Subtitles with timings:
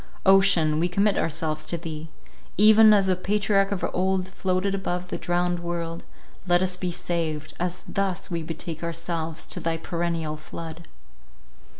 [0.25, 2.09] Ocean, we commit ourselves to thee
[2.57, 6.05] —even as the patriarch of old floated above the drowned world,
[6.47, 10.87] let us be saved, as thus we betake ourselves to thy perennial flood.